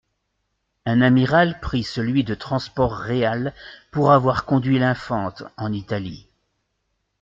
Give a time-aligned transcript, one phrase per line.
[0.87, 3.53] Un amiral prit celui de Transport-Real,
[3.91, 6.27] pour avoir conduit l’Infant en Italie.